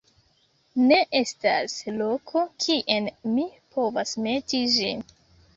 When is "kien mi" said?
2.65-3.47